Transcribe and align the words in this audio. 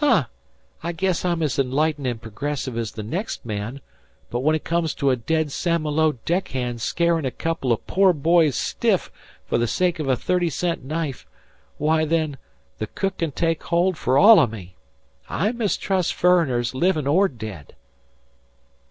"Huh! 0.00 0.28
I 0.82 0.92
guess 0.92 1.26
I'm 1.26 1.42
as 1.42 1.58
enlightened 1.58 2.06
and 2.06 2.18
progressive 2.22 2.78
as 2.78 2.92
the 2.92 3.02
next 3.02 3.44
man, 3.44 3.82
but 4.30 4.40
when 4.40 4.56
it 4.56 4.64
comes 4.64 4.94
to 4.94 5.10
a 5.10 5.14
dead 5.16 5.52
St. 5.52 5.78
Malo 5.82 6.12
deck 6.24 6.48
hand 6.48 6.80
scarin' 6.80 7.26
a 7.26 7.30
couple 7.30 7.70
o' 7.70 7.76
pore 7.76 8.14
boys 8.14 8.56
stiff 8.56 9.12
fer 9.44 9.58
the 9.58 9.66
sake 9.66 9.98
of 9.98 10.08
a 10.08 10.16
thirty 10.16 10.48
cent 10.48 10.84
knife, 10.84 11.26
why, 11.76 12.06
then, 12.06 12.38
the 12.78 12.86
cook 12.86 13.18
can 13.18 13.32
take 13.32 13.62
hold 13.64 13.98
fer 13.98 14.16
all 14.16 14.40
o' 14.40 14.46
me. 14.46 14.74
I 15.28 15.52
mistrust 15.52 16.14
furriners, 16.14 16.72
livin' 16.74 17.06
or 17.06 17.28
dead." 17.28 17.74